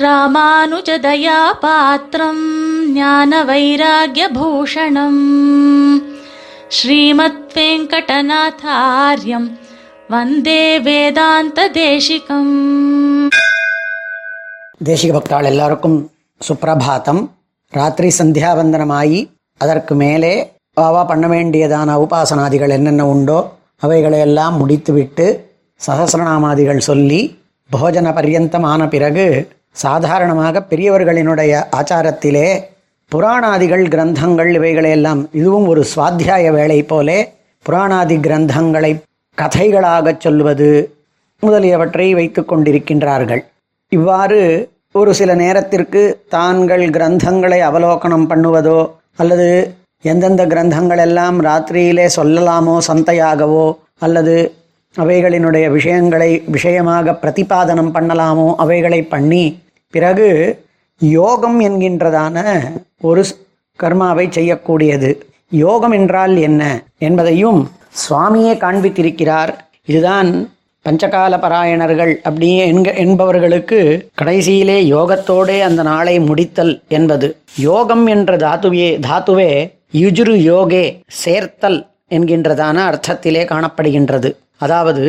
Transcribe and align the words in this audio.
ராமானுஜதயாபாத்திரம் 0.00 2.42
ஞான 2.92 3.44
வைராகியபூஷணம் 3.44 5.20
ஸ்ரீமத் 6.68 7.54
வெங்கடநாதாரியம் 7.54 9.58
வந்தே 10.08 10.80
வேதாந்த 10.80 11.68
தேசிகம் 11.68 13.30
தேசிக 14.84 14.86
பக்தாள் 14.86 15.44
எல்லாருக்கும் 15.44 16.10
சுப்பிரபாத்தம். 16.48 17.30
ராத்திரி 17.70 18.12
சந்தியாவந்தனமாகி 18.18 19.28
அதற்கு 19.58 19.94
மேலே 19.94 20.52
வாவா 20.80 21.06
பண்ண 21.06 21.28
வேண்டியதான 21.28 21.98
உபாசனாதிகள் 21.98 22.68
என்னென்ன 22.68 23.06
உண்டோ 23.06 23.58
அவைகளையெல்லாம் 23.82 24.56
முடித்துவிட்டு 24.56 25.54
சகசிரநாமாதிகள் 25.86 26.78
சொல்லி 26.78 27.38
போஜன 27.72 28.12
பர்யந்தமான 28.12 28.88
பிறகு 28.88 29.56
சாதாரணமாக 29.70 30.60
பெரியவர்களினுடைய 30.70 31.52
ஆச்சாரத்திலே 31.76 32.48
புராணாதிகள் 33.12 33.84
கிரந்தங்கள் 33.88 34.50
இவைகளையெல்லாம் 34.54 35.28
இதுவும் 35.32 35.66
ஒரு 35.66 35.86
சுவாத்தியாய 35.96 36.52
வேலை 36.52 36.82
போலே 36.82 37.34
புராணாதி 37.62 38.16
கிரந்தங்களை 38.16 39.02
கதைகளாகச் 39.38 40.20
சொல்வது 40.20 40.96
முதலியவற்றை 41.40 42.14
வைத்து 42.14 42.42
கொண்டிருக்கின்றார்கள். 42.42 43.42
இவ்வாறு 43.88 44.40
ஒரு 44.92 45.14
சில 45.14 45.34
நேரத்திற்கு 45.34 46.22
தாங்கள் 46.28 46.84
கிரந்தங்களை 46.90 47.60
அவலோகனம் 47.68 48.26
பண்ணுவதோ 48.28 48.90
அல்லது 49.16 49.76
எந்தெந்த 50.02 50.46
கிரந்தங்கள் 50.46 50.98
எல்லாம் 50.98 51.42
ராத்திரியிலே 51.42 52.06
சொல்லலாமோ 52.16 52.78
சந்தையாகவோ 52.88 53.76
அல்லது 53.98 54.34
அவைகளினுடைய 55.02 55.66
விஷயங்களை 55.76 56.30
விஷயமாக 56.56 57.16
பிரதிபாதனம் 57.22 57.92
பண்ணலாமோ 57.96 58.48
அவைகளை 58.64 59.00
பண்ணி 59.14 59.44
பிறகு 59.94 60.28
யோகம் 61.00 61.58
என்கின்றதான 61.60 62.36
ஒரு 63.08 63.22
கர்மாவை 63.82 64.26
செய்யக்கூடியது. 64.36 65.10
யோகம் 65.64 65.94
என்றால் 65.98 66.36
என்ன 66.48 66.62
என்பதையும் 66.98 67.60
சுவாமியே 68.02 68.54
காண்பித்திருக்கிறார். 68.64 69.52
இதுதான் 69.84 70.30
பஞ்சகால 70.84 71.34
பராயணர்கள் 71.44 72.12
அப்படி 72.28 72.48
என்க 72.60 72.88
என்பவர்களுக்கு 73.04 73.78
கடைசியிலே 74.20 74.76
யோகத்தோடே 74.94 75.56
அந்த 75.68 75.82
நாளை 75.82 76.14
முடித்தல் 76.20 76.74
என்பது. 76.98 77.28
யோகம் 77.68 78.04
என்ற 78.14 78.36
தாத்துவே 78.36 78.88
தாத்துவே 79.08 79.50
யுஜுரு 80.00 80.34
யோகே 80.52 80.84
சேர்த்தல் 81.22 81.78
என்கின்றதான 82.16 82.76
அர்த்தத்திலே 82.90 83.44
காணப்படுகின்றது. 83.52 84.30
அதாவது 84.60 85.04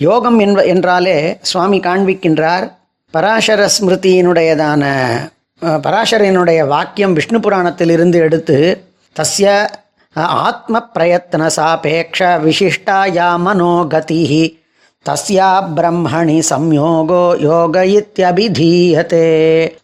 யோகம் 0.00 0.38
என்ப 0.38 0.60
என்றாலே 0.64 1.16
சுவாமி 1.42 1.78
காண்பிக்கின்றார் 1.80 2.66
பராசர 3.14 3.60
ஸ்மிருதியினுடையதான 3.74 4.84
பராசரனுடைய 5.82 6.60
வாக்கியம் 6.66 7.14
விஷ்ணு 7.14 7.38
புராணத்திலிருந்து 7.40 8.18
எடுத்து 8.18 8.58
தஸ்ய 9.16 9.48
ஆத்ம 10.40 10.80
பிரயத்ன 10.94 11.48
சாபேக்ஷ 11.56 12.28
விசிஷ்டாயா 12.44 13.28
மனோகதி 13.44 14.22
தஸ்யா 15.06 15.48
பிரம்மணி 15.76 16.38
சம்யோகோ 16.50 17.24
யோக 17.40 17.84
இத்தியபிதீயத்தே 17.92 19.26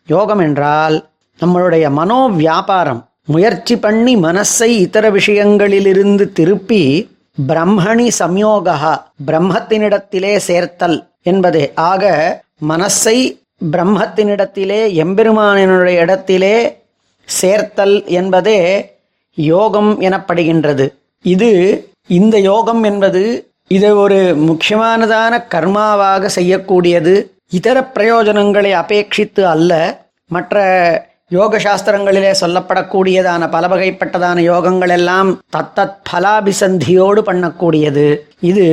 யோகம் 0.06 0.38
என்றால் 0.38 0.96
நம்மளுடைய 1.40 1.84
மனோ 1.90 2.20
வியாபாரம் 2.36 3.02
முயற்சி 3.24 3.74
பண்ணி 3.76 4.14
மனசை 4.18 4.68
இதர 4.78 5.10
விஷயங்களிலிருந்து 5.10 6.24
திருப்பி 6.32 6.82
பிரம்மணி 7.38 8.08
சம்யோகா 8.18 8.92
பிரம்மத்தினிடத்திலே 9.26 10.36
சேர்த்தல் 10.36 11.08
என்பதே. 11.22 11.72
ஆக 11.74 12.04
மனசை 12.68 13.16
பிரம்மத்தினிடத்திலே 13.70 14.80
எம்பெருமானினுடைய 15.02 15.98
இடத்திலே 15.98 16.82
சேர்த்தல் 17.24 18.04
என்பதே 18.04 18.60
யோகம் 19.34 20.00
எனப்படுகின்றது. 20.00 20.86
இது 21.22 21.50
இந்த 22.06 22.38
யோகம் 22.38 22.82
என்பது 22.82 23.48
இது 23.66 23.96
ஒரு 23.96 24.36
முக்கியமானதான 24.36 25.46
கர்மாவாக 25.50 26.28
செய்யக்கூடியது. 26.34 27.14
இதர 27.50 27.90
பிரயோஜனங்களை 27.94 28.72
அபேட்சித்து 28.82 29.42
அல்ல 29.42 29.72
மற்ற 30.26 30.62
யோக 31.36 31.58
சாஸ்திரங்களிலே 31.66 32.32
சொல்லப்படக்கூடியதான 32.40 33.48
பல 33.54 33.64
வகைப்பட்டதான 33.72 34.38
யோகங்கள் 34.50 34.92
எல்லாம் 34.96 35.30
தத்தத் 35.56 35.96
பலாபிசந்தியோடு 36.10 37.20
பண்ணக்கூடியது. 37.28 38.06
இது 38.50 38.66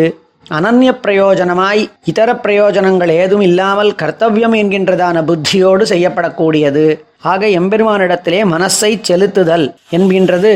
அனன்ய 0.57 0.91
பிரயோஜனமாய் 1.05 1.81
இதர 2.11 2.29
பிரயோஜனங்கள் 2.45 3.11
ஏதும் 3.21 3.43
இல்லாமல் 3.49 3.91
கர்த்தவியம் 4.01 4.55
என்கின்றதான 4.61 5.23
புத்தியோடு 5.29 5.83
செய்யப்படக்கூடியது. 5.93 6.85
ஆக 7.31 7.47
எம்பெருமானிடத்திலே 7.59 8.41
மனசை 8.53 8.91
செலுத்துதல் 9.09 9.65
என்கின்றது 9.97 10.53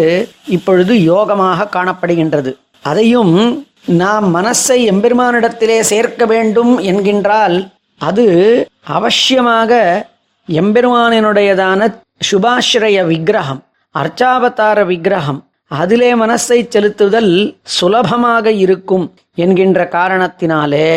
இப்பொழுது 0.55 0.93
யோகமாக 1.11 1.69
காணப்படுகின்றது. 1.77 2.51
அதையும் 2.89 3.35
நாம் 4.01 4.27
மனசை 4.35 4.77
எம்பெருமானிடத்திலே 4.91 5.79
சேர்க்க 5.91 6.25
வேண்டும் 6.33 6.73
என்கின்றால் 6.91 7.57
அது 8.01 8.25
அவசியமாக 8.97 9.71
எம்பெருமானினுடையதான 10.47 11.81
சுபாஸ்ரய 12.29 12.97
விக்கிரகம் 13.11 13.61
அர்ச்சாவதார 13.95 14.79
விக்கிரகம் 14.85 15.39
அதிலே 15.67 16.09
மனசை 16.15 16.57
செலுத்துதல் 16.73 17.33
சுலபமாக 17.77 18.51
இருக்கும் 18.63 19.05
என்கின்ற 19.43 19.87
காரணத்தினாலே 19.91 20.89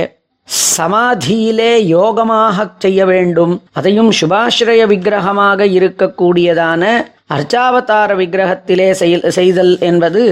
சமாதியிலே 0.48 1.72
யோகமாக 1.94 2.66
செய்ய 2.78 3.00
வேண்டும். 3.06 3.54
அதையும் 3.72 4.10
சுபாஸ்ரய 4.20 4.82
விக்கிரகமாக 4.92 5.66
இருக்கக்கூடியதான 5.78 6.82
அர்ச்சாவதார 7.36 8.10
விக்கிரகத்திலே 8.20 8.88
செய்தல் 9.38 9.74
என்பது 9.88 10.22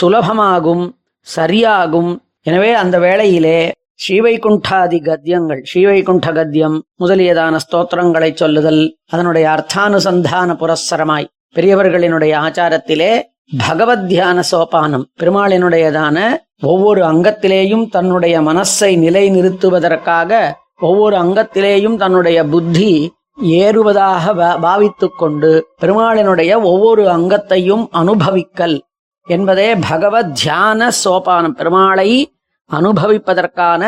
சுலபமாகும் 0.00 0.84
சரியாகும். 1.26 2.12
எனவே 2.42 2.72
அந்த 2.82 2.96
வேளையிலே 2.98 3.58
ஸ்ரீவைகுண்டாதி 3.98 4.98
கத்தியங்கள். 5.00 5.62
ஸ்ரீவைகுண்ட 5.74 6.32
கத்தியம் 6.32 6.82
முதலியதான 7.00 7.58
ஸ்தோத்திரங்களை 7.70 8.34
சொல்லுதல் 8.34 8.96
அதனுடைய 9.06 9.48
அர்த்தானுசந்தான 9.48 10.54
புரஸ்சரமாய். 10.54 11.26
பெரியவர்களினுடைய 11.54 12.38
ஆச்சாரத்திலே 12.40 13.22
பகவத் 13.68 14.08
தியான 14.08 14.42
சோபானம் 14.52 15.04
பெருமாளினுடையதான 15.20 16.36
ஒவ்வொரு 16.60 17.02
அங்கத்திலேயும் 17.04 17.88
தன்னுடைய 17.90 18.40
மனசை 18.40 18.98
நிலை 18.98 19.30
நிறுத்துவதற்காக 19.30 20.52
ஒவ்வொரு 20.80 21.16
அங்கத்திலேயும் 21.16 21.96
தன்னுடைய 21.96 22.44
புத்தி 22.44 23.12
ஏறுவதாக 23.42 24.34
பா- 24.34 24.60
பாவித்துக் 24.60 25.18
கொண்டு 25.18 25.66
பெருமாளினுடைய 25.82 26.62
ஒவ்வொரு 26.62 27.08
அங்கத்தையும் 27.08 27.88
அனுபவிக்கல் 27.92 28.80
என்பதே 29.26 29.74
பகவத் 29.74 30.34
தியான 30.34 30.90
சோபானம். 31.04 31.56
பெருமாளை 31.56 32.24
அனுபவிப்பதற்கான 32.70 33.82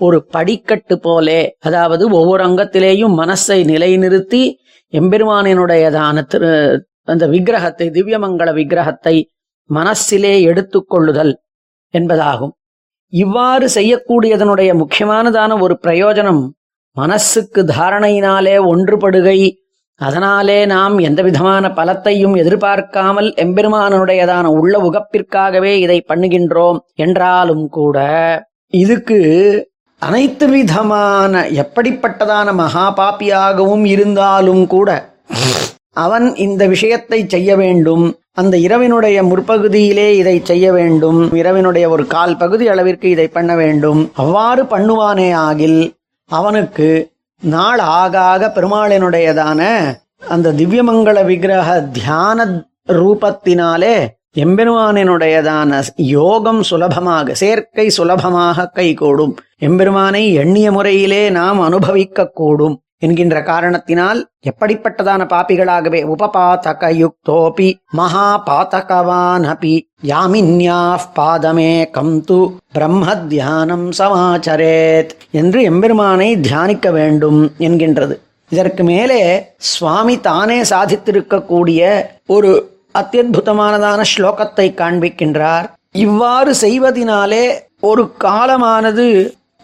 ஒரு 0.00 0.18
படிக்கட்டு 0.26 0.96
போலே 1.00 1.40
அதாவது 1.58 2.04
ஒவ்வொரு 2.10 2.44
அங்கத்திலேயும் 2.44 3.14
மனசை 3.18 3.58
நிலைநிறுத்தி 3.64 4.42
எம்பெருமானினுடையதான 4.92 6.22
திரு 6.26 6.50
அந்த 7.04 7.26
விக்கிரகத்தை 7.26 7.86
திவ்யமங்கள 7.90 8.50
விக்கிரகத்தை 8.54 9.14
மனசிலே 9.70 10.34
எடுத்துக்கொள்ளுதல் 10.42 11.32
என்பதாகும். 11.94 12.52
இவ்வாறு 13.12 13.66
செய்யக்கூடியதனுடைய 13.74 14.70
முக்கியமானதான 14.74 15.60
ஒரு 15.60 15.74
பிரயோஜனம் 15.82 16.42
மனசுக்கு 16.96 17.62
தாரணையினாலே 17.62 18.56
ஒன்றுபடுகை 18.70 19.38
அதனாலே 20.00 20.66
நாம் 20.66 20.98
எந்த 20.98 21.22
விதமான 21.22 21.68
பலத்தையும் 21.68 22.34
எதிர்பார்க்காமல் 22.36 23.28
எம்பெருமானனுடையதான 23.44 24.46
உள்ள 24.60 24.74
உகப்பிற்காகவே 24.78 25.72
இதை 25.84 25.98
பண்ணுகின்றோம் 26.08 26.78
என்றாலும் 26.94 27.68
கூட 27.68 27.98
இதுக்கு 28.68 29.20
அனைத்து 30.02 30.46
விதமான 30.48 31.42
எப்படிப்பட்டதான 31.62 32.48
மகாபாபியாகவும் 32.62 33.84
இருந்தாலும் 33.84 34.66
கூட 34.66 35.12
அவன் 35.96 36.26
இந்த 36.36 36.62
விஷயத்தை 36.66 37.18
செய்ய 37.28 37.50
வேண்டும். 37.56 38.04
அந்த 38.32 38.56
இரவினுடைய 38.56 39.18
முற்பகுதியிலே 39.22 40.06
இதை 40.10 40.40
செய்ய 40.44 40.72
வேண்டும். 40.72 41.32
இரவினுடைய 41.32 41.88
ஒரு 41.88 42.06
கால் 42.06 42.36
பகுதி 42.36 42.68
அளவிற்கு 42.68 43.08
இதை 43.10 43.26
பண்ண 43.28 43.52
வேண்டும். 43.54 44.00
அவ்வாறு 44.14 44.62
பண்ணுவானே 44.62 45.28
ஆகில் 45.32 45.80
அவனுக்கு 46.30 46.88
நாள் 47.44 47.78
ஆக 47.78 48.20
ஆக 48.20 48.52
பெருமாளினுடையதான 48.54 49.60
அந்த 50.28 50.52
திவ்யமங்கள 50.52 51.24
விக்கிரக 51.26 51.80
தியான 51.80 52.46
ரூபத்தினாலே 52.88 54.06
எம்பெருமானினுடையதான 54.38 55.82
யோகம் 55.96 56.62
சுலபமாக 56.62 57.34
சேர்க்கை 57.34 57.90
சுலபமாக 57.90 58.66
கைகூடும். 58.66 59.36
எம்பெருமானை 59.58 60.32
எண்ணிய 60.32 60.72
முறையிலே 60.72 61.30
நாம் 61.30 61.60
அனுபவிக்க 61.60 62.26
கூடும் 62.26 62.80
என்கின்ற 63.04 63.36
காரணத்தினால் 63.50 64.20
எப்படிப்பட்டதான 64.50 65.22
பாப்பிகளாகவே 65.32 66.00
உபபாதக 66.14 66.90
யுக்தோபி 67.02 67.68
மகா 67.98 68.28
பாதகவான் 68.48 69.46
அபி 69.52 69.74
யாமின்யா 70.10 70.80
பாதமே 71.18 71.72
கம்து 71.96 72.40
பிரம்ம 72.76 73.14
தியானம் 73.32 73.86
சமாச்சரேத் 73.98 75.14
என்று 75.40 75.60
எம்பெருமானை 75.70 76.28
தியானிக்க 76.46 76.90
வேண்டும் 76.98 77.40
என்கின்றது. 77.58 78.16
இதற்கு 78.52 78.82
மேலே 78.90 79.20
சுவாமி 79.70 80.16
தானே 80.28 80.58
சாதித்திருக்கக்கூடிய 80.72 81.80
ஒரு 82.34 82.50
அத்தியுதமானதான 82.98 84.00
ஸ்லோகத்தை 84.12 84.66
காண்பிக்கின்றார். 84.80 85.66
இவ்வாறு 86.04 86.52
செய்வதினாலே 86.60 87.44
ஒரு 87.90 88.02
காலமானது 88.24 89.06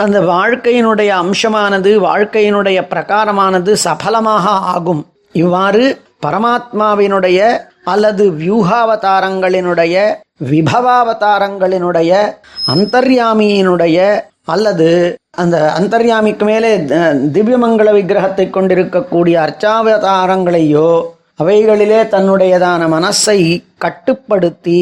அந்த 0.00 0.20
வாழ்க்கையினுடைய 0.20 1.08
அம்சமானது 1.08 2.00
வாழ்க்கையினுடைய 2.00 2.78
பிரகாரமானது 2.90 3.72
சபலமாக 3.84 4.46
ஆகும். 4.74 5.02
இவ்வாறு 5.34 5.84
பரமாத்மாவினுடைய 6.26 7.40
அல்லது 7.84 8.24
வியூகாவதாரங்களினுடைய 8.30 9.94
விபவாவதாரங்களினுடைய 10.50 12.12
அந்தர்யாமியினுடைய 12.66 13.98
அல்லது 14.44 14.88
அந்த 15.36 15.56
அந்தர்யாமிக்கு 15.78 16.44
மேலே 16.44 16.70
திவ்யமங்கள 17.32 17.90
விக்கிரகத்தை 17.92 18.50
கொண்டிருக்கக்கூடிய 18.50 19.36
அர்ச்சாவதாரங்களையோ 19.40 20.88
அவைகளிலே 21.38 22.00
தன்னுடையதான 22.08 22.88
மனசை 22.88 23.38
கட்டுப்படுத்தி 23.78 24.80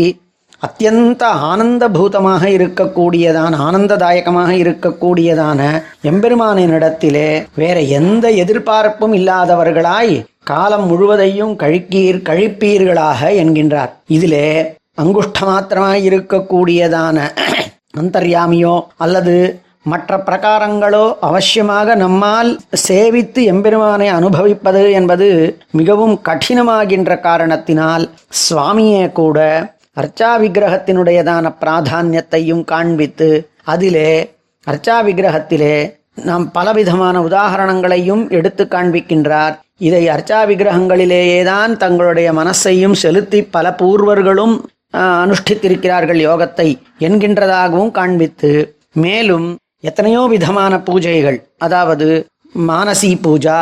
அத்தியந்த 0.62 1.25
ஆனந்தபூதமாக 1.26 2.44
இருக்கக்கூடியதான 2.46 3.58
ஆனந்ததாயகமாக 3.58 4.50
இருக்கக்கூடியதான 4.52 5.60
எம்பெருமானினிடத்திலே 6.02 7.46
வேற 7.55 7.81
எந்த 7.81 8.31
எதிர்பார்ப்பும் 8.31 9.12
இல்லாதவர்களாய் 9.12 10.25
காலம் 10.43 10.87
முழுவதையும் 10.87 11.56
கழிக்கீர் 11.56 12.22
கழிப்பீர்களாக 12.22 13.31
என்கின்றார். 13.34 13.93
இதிலே 14.06 14.76
அங்குஷ்ட 14.96 15.38
மாத்திரமாய் 15.44 16.05
இருக்கக்கூடியதான 16.05 17.16
அந்தர்யாமியோ 17.96 18.75
அல்லது 18.96 19.37
மற்ற 19.82 20.19
பிரகாரங்களோ 20.19 21.05
அவசியமாக 21.20 21.94
நம்மால் 21.94 22.58
சேவித்து 22.88 23.43
எம்பெருமானை 23.43 24.08
அனுபவிப்பது 24.08 24.90
என்பது 24.90 25.28
மிகவும் 25.70 26.20
கடினமாகின்ற 26.22 27.20
காரணத்தினால் 27.20 28.05
சுவாமியே 28.49 29.12
கூட 29.12 29.38
அர்ச்சா 29.99 30.31
விக்கிரகத்தினுடையதான 30.41 31.47
பிராதானியத்தையும் 31.61 32.65
காண்பித்து 32.65 33.29
அதிலே 33.65 34.11
அர்ச்சா 34.67 34.97
விக்கிரகத்திலே 35.05 35.75
நாம் 36.15 36.53
பலவிதமான 36.53 37.21
உதாகரணங்களையும் 37.21 38.31
எடுத்து 38.31 38.65
காண்பிக்கின்றார். 38.65 39.55
இதை 39.79 40.09
அர்ச்சா 40.09 40.39
விக்கிரகங்களிலேயேதான் 40.49 41.77
தங்களுடைய 41.77 42.33
மனசையும் 42.33 42.93
செலுத்தி 42.93 43.43
பல 43.43 43.75
பூர்வர்களும் 43.75 44.55
அனுஷ்டித்திருக்கிறார்கள் 44.95 46.21
யோகத்தை 46.21 46.69
என்கின்றதாகவும் 46.99 47.91
காண்பித்து 47.91 48.51
மேலும் 48.93 49.49
எத்தனையோ 49.81 50.23
விதமான 50.27 50.77
பூஜைகள் 50.79 51.39
அதாவது 51.59 52.09
மானசி 52.69 53.11
பூஜா 53.25 53.59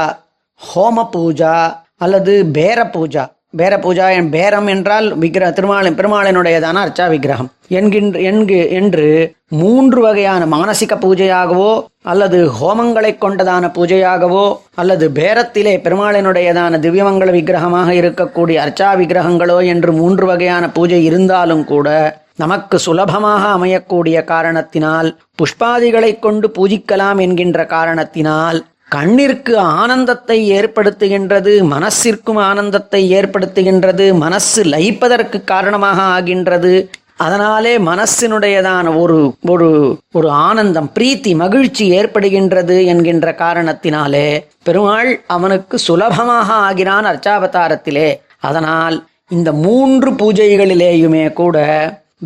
ஹோம 0.61 1.09
பூஜா 1.13 1.55
அல்லது 1.99 2.33
பேர 2.53 2.79
பூஜா 2.95 3.25
பேர 3.57 3.75
பூஜா 3.77 4.07
என் 4.15 4.31
பேரம் 4.31 4.67
என்றால் 4.67 5.07
விக்கிர 5.19 5.53
திருமால் 5.53 5.97
பெருமாளினுடையதான 5.99 6.81
அர்ச்சா 6.85 7.07
விக்கிரகம். 7.09 7.51
என்கின்ற 7.69 8.19
என்கு 8.21 8.71
என்று 8.71 9.07
மூன்று 9.49 10.01
வகையான 10.01 10.43
மானசிக 10.47 10.95
பூஜையாகவோ 11.01 11.71
அல்லது 12.03 12.39
ஹோமங்களை 12.61 13.13
கொண்டதான 13.19 13.71
பூஜையாகவோ 13.75 14.45
அல்லது 14.75 15.07
பேரத்திலே 15.11 15.75
பெருமாளினுடையதான 15.77 16.79
திவ்யமங்கள 16.79 17.31
விக்கிரகமாக 17.31 17.93
இருக்கக்கூடிய 17.93 18.59
அர்ச்சா 18.65 18.91
விக்கிரகங்களோ 18.97 19.59
என்று 19.65 19.93
மூன்று 19.93 20.27
வகையான 20.27 20.71
பூஜை 20.71 21.05
இருந்தாலும் 21.05 21.65
கூட 21.65 21.89
நமக்கு 22.37 22.79
சுலபமாக 22.79 23.43
அமையக்கூடிய 23.49 24.25
காரணத்தினால் 24.25 25.09
புஷ்பாதிகளை 25.37 26.19
கொண்டு 26.19 26.49
பூஜிக்கலாம் 26.59 27.21
என்கின்ற 27.21 27.67
காரணத்தினால் 27.67 28.59
கண்ணிற்கு 28.89 29.55
ஆனந்தத்தை 29.59 30.37
ஏற்படுத்துகின்றது 30.51 31.53
மனசிற்கும் 31.73 32.39
ஆனந்தத்தை 32.49 33.01
ஏற்படுத்துகின்றது 33.13 34.05
மனசு 34.15 34.65
லயிப்பதற்கு 34.65 35.45
காரணமாக 35.45 35.99
ஆகின்றது. 36.17 36.75
அதனாலே 37.17 37.73
மனசினுடையதான 37.79 38.87
ஒரு 39.03 39.19
ஒரு 39.53 39.69
ஒரு 40.13 40.29
ஆனந்தம் 40.31 40.91
பிரீத்தி 40.95 41.33
மகிழ்ச்சி 41.37 41.85
ஏற்படுகின்றது 41.99 42.77
என்கின்ற 42.87 43.35
காரணத்தினாலே 43.39 44.29
பெருமாள் 44.63 45.11
அவனுக்கு 45.27 45.79
சுலபமாக 45.79 46.49
ஆகிறான் 46.69 47.05
அர்ச்சாவதாரத்திலே. 47.05 48.09
அதனால் 48.41 48.97
இந்த 49.29 49.53
மூன்று 49.53 50.11
பூஜைகளிலேயுமே 50.11 51.33
கூட 51.33 51.57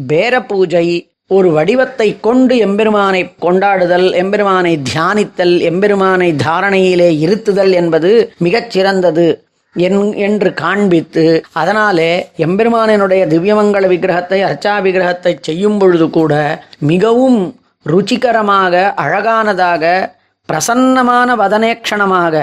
பேர 0.08 0.34
பூஜை 0.46 0.86
ஒரு 1.30 1.48
வடிவத்தை 1.50 2.20
கொண்டு 2.20 2.54
எம்பெருமானை 2.58 3.20
கொண்டாடுதல் 3.40 4.06
எம்பெருமானை 4.14 4.82
தியானித்தல் 4.82 5.54
எம்பெருமானை 5.64 6.28
தாரணையிலே 6.42 7.10
இருத்துதல் 7.18 7.72
என்பது 7.72 8.10
மிகச் 8.38 8.70
சிறந்தது 8.70 9.26
என்- 9.76 10.14
என்று 10.20 10.54
காண்பித்து 10.54 11.24
அதனாலே 11.52 12.10
எம்பெருமானினுடைய 12.38 13.22
திவ்யமங்கள 13.26 13.86
விக்கிரகத்தை 13.86 14.40
அர்ச்சா 14.44 14.74
விக்கிரகத்தை 14.80 15.38
செய்யும் 15.40 15.78
பொழுது 15.78 16.10
கூட 16.10 16.32
மிகவும் 16.84 17.40
ருச்சிகரமாக 17.86 18.72
அழகானதாக 19.00 19.84
பிரசன்னமான 20.48 21.34
வதனேக்ஷணமாக 21.36 22.34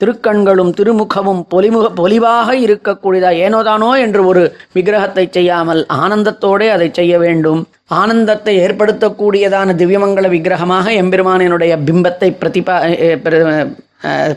திருக்கண்களும் 0.00 0.72
திருமுகமும் 0.78 1.40
பொலிமுக 1.52 1.86
பொலிவாக 2.00 2.48
இருக்கக்கூடியதா 2.64 3.30
ஏனோதானோ 3.44 3.90
என்று 4.04 4.20
ஒரு 4.30 4.42
விக்கிரகத்தை 4.76 5.24
செய்யாமல் 5.36 5.80
ஆனந்தத்தோடே 6.02 6.66
அதை 6.74 6.88
செய்ய 6.98 7.14
வேண்டும். 7.22 7.60
ஆனந்தத்தை 8.00 8.54
ஏற்படுத்தக்கூடியதான 8.64 9.74
திவ்யமங்கள 9.80 10.28
விக்கிரகமாக 10.34 10.92
எம்பெருமானினுடைய 11.02 11.72
பிம்பத்தை 11.88 12.30
பிரதிபா 12.42 12.76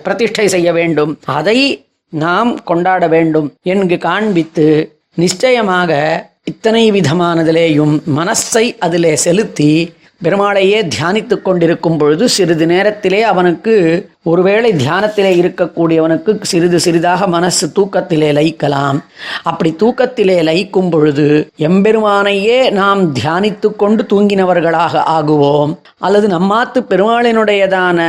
பிரதிஷ்டை 0.05 0.47
செய்ய 0.55 0.69
வேண்டும். 0.79 1.11
அதை 1.39 1.59
நாம் 2.13 2.51
கொண்டாட 2.69 3.03
வேண்டும் 3.15 3.47
என்று 3.73 3.95
காண்பித்து 4.07 4.67
நிச்சயமாக 5.23 5.91
இத்தனை 6.51 6.83
விதமானதிலேயும் 6.91 7.95
மனசை 8.17 8.65
அதிலே 8.85 9.13
செலுத்தி 9.25 9.71
பெருமாளையே 10.23 10.79
தியானித்து 10.95 11.41
கொண்டிருக்கும் 11.41 11.97
பொழுது 11.97 12.29
சிறிது 12.29 12.65
நேரத்திலே 12.65 13.21
அவனுக்கு 13.23 13.73
ஒருவேளை 14.23 14.73
தியானத்திலே 14.73 15.29
இருக்கக்கூடியவனுக்கு 15.41 16.31
சிறிது 16.41 16.79
சிறிதாக 16.79 17.27
மனசு 17.27 17.71
தூக்கத்திலே 17.75 18.29
லயிக்கலாம். 18.37 18.97
அப்படி 19.43 19.75
தூக்கத்திலே 19.81 20.35
லயிக்கும் 20.49 20.89
பொழுது 20.89 21.47
எம்பெருமானையே 21.57 22.71
நாம் 22.71 23.13
தியானித்து 23.13 23.75
கொண்டு 23.75 24.03
தூங்கினவர்களாக 24.03 25.03
ஆகுவோம். 25.17 25.71
அல்லது 25.97 26.27
நம்மாத்து 26.27 26.81
பெருமாளினுடையதான 26.89 27.99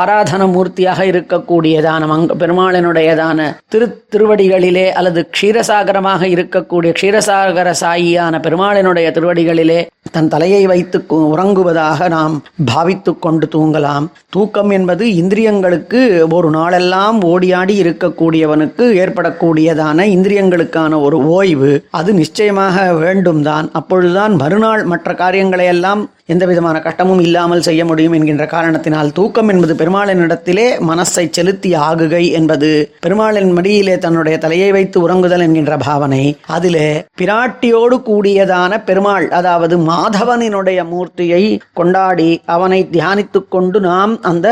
ஆராதன 0.00 0.46
மூர்த்தியாக 0.54 1.00
இருக்கக்கூடியதான 1.12 2.06
மங்க 2.12 2.36
பெருமாளினுடையதான 2.42 3.56
திரு 3.68 3.88
திருவடிகளிலே 4.16 4.86
அல்லது 4.90 5.30
க்ஷீரசாகரமாக 5.36 6.22
இருக்கக்கூடிய 6.26 6.92
க்ஷீரசாகர 7.00 7.74
சாயியான 7.80 8.40
பெருமாளினுடைய 8.46 9.08
திருவடிகளிலே 9.16 9.80
தன் 10.10 10.28
தலையை 10.28 10.66
வைத்து 10.66 10.98
உறங்குவதாக 11.38 12.08
நாம் 12.08 12.36
பாவித்து 12.74 13.18
கொண்டு 13.18 13.48
தூங்கலாம். 13.54 14.06
தூக்கம் 14.30 14.70
என்பது 14.70 15.06
இந்திரியங்களுக்கு 15.22 16.02
ஒரு 16.32 16.50
நாளெல்லாம் 16.50 17.18
ஓடியாடி 17.22 17.76
இருக்கக்கூடியவனுக்கு 17.84 18.84
ஏற்படக்கூடியதான 19.02 20.06
இந்திரியங்களுக்கான 20.16 21.00
ஒரு 21.00 21.18
ஓய்வு. 21.26 21.72
அது 21.90 22.12
நிச்சயமாக 22.14 22.92
வேண்டும் 22.92 23.42
தான் 23.42 23.68
அப்பொழுதுதான் 23.72 24.34
மறுநாள் 24.36 24.84
மற்ற 24.84 25.14
காரியங்களை 25.14 25.66
எல்லாம் 25.66 26.02
எந்த 26.28 26.46
விதமான 26.46 26.78
கட்டமும் 26.78 27.20
இல்லாமல் 27.20 27.62
செய்ய 27.62 27.84
முடியும் 27.84 28.12
என்கின்ற 28.12 28.46
காரணத்தினால் 28.46 29.12
தூக்கம் 29.12 29.48
என்பது 29.48 29.74
பெருமாளினிடத்திலே 29.74 30.66
மனசை 30.88 31.24
செலுத்தி 31.30 31.74
ஆகுகை 31.74 32.30
என்பது 32.30 32.92
பெருமாளின் 33.00 33.52
மடியிலே 33.52 33.98
தன்னுடைய 33.98 34.38
தலையை 34.38 34.70
வைத்து 34.70 35.08
உறங்குதல் 35.08 35.40
என்கின்ற 35.40 35.76
பாவனை. 35.76 36.36
அதிலே 36.46 37.04
பிராட்டியோடு 37.20 37.98
கூடியதான 38.06 38.84
பெருமாள் 38.84 39.28
அதாவது 39.28 39.78
மாதவனினுடைய 39.78 40.82
மூர்த்தியை 40.92 41.58
கொண்டாடி 41.72 42.40
அவனை 42.46 42.88
தியானித்துக் 42.92 43.48
கொண்டு 43.48 43.80
நாம் 43.80 44.22
அந்த 44.22 44.48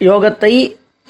யோகத்தை 0.00 0.52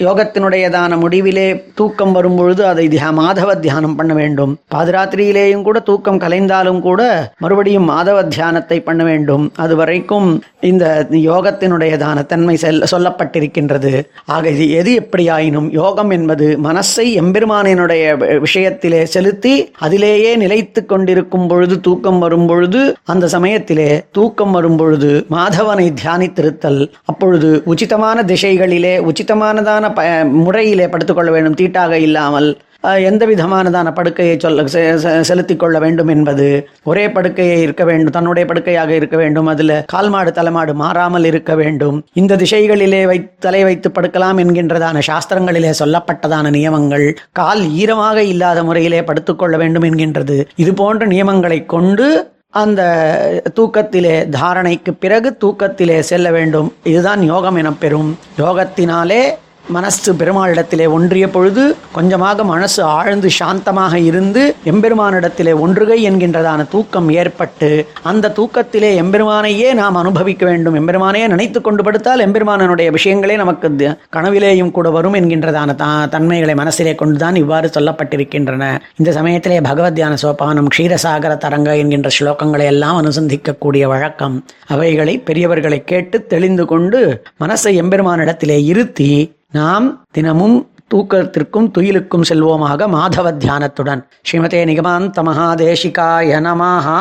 யோகத்தினுடையதான 0.05 0.97
முடிவிலே 1.03 1.47
தூக்கம் 1.79 2.11
வரும்பொழுது 2.11 2.61
அதை 2.67 2.87
தியா 2.87 3.07
மாதவ 3.21 3.55
தியானம் 3.59 3.95
பண்ண 3.95 4.13
வேண்டும். 4.13 4.53
பாதராத்திரியிலேயும் 4.73 5.65
கூட 5.67 5.79
தூக்கம் 5.79 6.19
கலைந்தாலும் 6.19 6.79
கூட 6.79 7.01
மறுபடியும் 7.37 7.89
மாதவ 7.89 8.19
தியானத்தை 8.27 8.77
பண்ண 8.83 9.03
வேண்டும். 9.03 9.51
அது 9.63 9.75
வரைக்கும் 9.75 10.29
இந்த 10.69 11.07
யோகத்தினுடையதான 11.11 12.25
தன்மை 12.25 12.55
செல் 12.63 12.79
சொல்லப்பட்டிருக்கின்றது. 12.91 13.91
ஆக 14.25 14.49
இது 14.49 14.67
எது 14.71 14.93
எப்படியாயினும் 15.01 15.67
யோகம் 15.71 16.09
என்பது 16.09 16.47
மனசை 16.63 17.05
எம்பெருமானினுடைய 17.23 18.05
விஷயத்திலே 18.45 19.03
செலுத்தி 19.15 19.53
அதிலேயே 19.79 20.35
நிலைத்து 20.35 20.85
கொண்டிருக்கும் 20.85 21.47
பொழுது 21.47 21.77
தூக்கம் 21.89 22.19
வரும் 22.19 22.47
பொழுது 22.47 22.81
அந்த 23.03 23.27
சமயத்திலே 23.27 23.89
தூக்கம் 24.11 24.51
வரும் 24.51 24.77
பொழுது 24.77 25.11
மாதவனை 25.37 25.87
தியானித்திருத்தல். 26.03 26.81
அப்பொழுது 27.05 27.51
உச்சிதமான 27.73 28.25
திசைகளிலே 28.31 28.95
உச்சிதமானதான 29.09 29.87
ப 29.93 30.25
முறையிலே 30.25 30.87
படுத்துக்கொள்ள 30.87 31.31
வேண்டும். 31.31 31.53
தீட்டாக 31.53 31.91
இல்லாமல் 31.91 32.57
எந்த 32.81 33.25
விதமானதான 33.25 33.93
படுக்கையை 33.93 34.37
சொல்ல 34.39 34.61
செ- 34.61 34.97
செ- 35.05 35.21
செலுத்திக் 35.21 35.59
கொள்ள 35.59 35.79
வேண்டும் 35.79 36.07
என்பது 36.07 36.69
ஒரே 36.83 37.11
படுக்கையை 37.11 37.61
இருக்க 37.61 37.83
வேண்டும். 37.83 38.11
தன்னுடைய 38.11 38.47
படுக்கையாக 38.47 38.95
இருக்க 38.95 39.17
வேண்டும். 39.17 39.45
அதில் 39.45 39.85
கால்மாடு 39.93 40.31
தலைமாடு 40.31 40.73
மாறாமல் 40.73 41.23
இருக்க 41.23 41.55
வேண்டும். 41.55 42.05
இந்த 42.13 42.35
திசைகளிலே 42.35 43.05
வை 43.05 43.29
தலை 43.39 43.63
வைத்து 43.63 43.91
படுக்கலாம் 44.01 44.37
என்கின்றதான 44.37 45.01
சாஸ்திரங்களிலே 45.07 45.73
சொல்லப்பட்டதான 45.79 46.49
நியமங்கள் 46.49 47.17
கால் 47.31 47.69
ஈரமாக 47.69 48.23
இல்லாத 48.23 48.63
முறையிலே 48.63 49.03
படுத்துக்கொள்ள 49.03 49.57
வேண்டும் 49.57 49.83
என்கின்றது. 49.83 50.45
இது 50.55 50.73
போன்ற 50.73 51.07
நியமங்களை 51.07 51.65
கொண்டு 51.65 52.31
அந்த 52.49 53.43
தூக்கத்திலே 53.55 54.35
தாரணைக்கு 54.41 54.91
பிறகு 54.99 55.37
தூக்கத்திலே 55.45 55.99
செல்ல 55.99 56.31
வேண்டும். 56.31 56.73
இதுதான் 56.83 57.21
யோகம் 57.21 57.55
எனப்பெறும். 57.55 58.17
யோகத்தினாலே 58.37 59.23
மனசு 59.69 60.13
பெருமாளிடத்திலே 60.13 60.89
ஒன்றிய 60.89 61.29
பொழுது 61.29 61.75
கொஞ்சமாக 61.91 62.43
மனசு 62.43 62.83
ஆழ்ந்து 62.83 63.29
சாந்தமாக 63.39 63.95
இருந்து 63.95 64.55
எம்பெருமானிடத்திலே 64.65 65.53
ஒன்றுகை 65.65 65.97
என்கின்றதான 66.09 66.67
தூக்கம் 66.69 67.09
ஏற்பட்டு 67.09 67.87
அந்த 68.03 68.33
தூக்கத்திலே 68.35 68.91
எம்பெருமானையே 69.03 69.73
நாம் 69.73 69.95
அனுபவிக்க 69.95 70.45
வேண்டும். 70.45 70.75
எம்பெருமானையே 70.75 71.27
நினைத்து 71.27 71.61
கொண்டு 71.61 71.83
படுத்தால் 71.83 72.19
எம்பெருமானனுடைய 72.19 72.95
விஷயங்களே 72.97 73.35
நமக்கு 73.35 73.97
கனவிலேயும் 74.15 74.71
கூட 74.71 74.89
வரும் 74.89 75.13
என்கின்றதான 75.13 75.75
தா 75.75 76.05
தன்மைகளை 76.05 76.55
மனசிலே 76.55 76.95
கொண்டுதான் 76.95 77.35
இவ்வாறு 77.35 77.69
சொல்லப்பட்டிருக்கின்றன. 77.79 78.79
இந்த 78.97 79.11
சமயத்திலே 79.11 79.61
பகவத் 79.61 79.95
தியான 79.95 80.15
சோபானம் 80.21 80.67
க்ஷீரசாகர 80.77 81.37
தரங்க 81.37 81.77
என்கின்ற 81.77 82.09
ஸ்லோகங்களை 82.19 82.63
எல்லாம் 82.63 83.05
அனுசந்திக்கக்கூடிய 83.05 83.87
வழக்கம். 83.87 84.45
அவைகளை 84.67 85.23
பெரியவர்களை 85.25 85.83
கேட்டு 85.83 86.25
தெளிந்து 86.25 86.65
கொண்டு 86.65 87.21
மனசை 87.39 87.81
எம்பெருமானிடத்திலே 87.81 88.63
இருத்தி 88.63 89.37
நாம் 89.53 90.05
தினமும் 90.11 90.57
தூக்கத்திற்கும் 90.91 91.67
துயிலுக்கும் 91.77 92.25
செல்வோமாக 92.29 92.87
மாதவ 92.87 93.27
தியானத்துடன் 93.37 94.01
ஸ்ரீமதே 94.27 94.59
நிகமாந்த 94.65 95.23
மகாதேசிகாய 95.23 96.39
நமாஹா. 96.39 96.97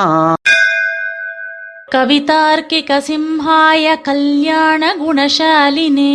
கவிதார்க்கிக 1.88 2.99
சிம்ஹாய 3.00 3.97
கல்யாண 4.02 4.95
குணசாலினே 4.97 6.14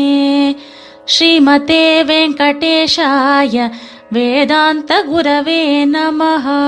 ஸ்ரீமதே 1.06 1.86
வெங்கடேஷாய 2.04 3.70
வேதாந்த 4.12 4.94
குரவே 5.04 5.62
நமஹா. 5.86 6.60